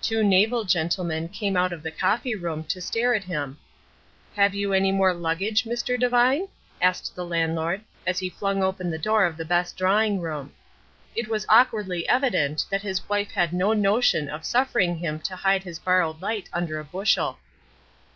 [0.00, 3.58] Two naval gentlemen came out of the coffee room to stare at him.
[4.36, 5.98] "Have you any more luggage, Mr.
[5.98, 6.46] Devine?"
[6.80, 10.52] asked the landlord, as he flung open the door of the best drawing room.
[11.16, 15.64] It was awkwardly evident that his wife had no notion of suffering him to hide
[15.64, 17.38] his borrowed light under a bushel.